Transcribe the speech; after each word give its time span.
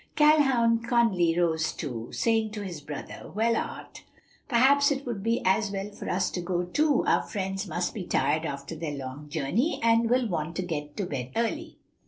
Calhoun 0.15 0.79
Conly 0.79 1.37
rose 1.39 1.71
also, 1.73 2.09
saying 2.09 2.49
to 2.53 2.63
his 2.63 2.81
brother, 2.81 3.31
"Well, 3.35 3.55
Art, 3.55 4.03
perhaps 4.47 4.89
it 4.89 5.05
would 5.05 5.21
be 5.21 5.43
as 5.45 5.69
well 5.71 5.91
for 5.91 6.09
us 6.09 6.31
to 6.31 6.41
go, 6.41 6.63
too; 6.63 7.03
our 7.05 7.21
friends 7.21 7.67
must 7.67 7.93
be 7.93 8.05
tired 8.07 8.43
after 8.43 8.75
their 8.75 8.95
long 8.97 9.29
journey, 9.29 9.79
and 9.83 10.09
will 10.09 10.27
want 10.27 10.55
to 10.55 10.63
get 10.63 10.97
to 10.97 11.05
bed 11.05 11.29
early." 11.35 11.77